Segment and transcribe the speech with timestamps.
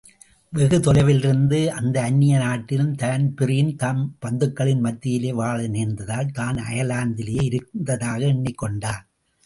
[0.53, 9.03] வெகுதொலைவிலிருந்த அந்த அந்நிய நாட்டிலும், தான்பிரீன் தம் பந்துக்களின் மத்தியிலே வாழ நேர்ந்ததால், தான் அயர்லாந்திலேயே இருந்ததாக எண்ணிக்கொண்டான்.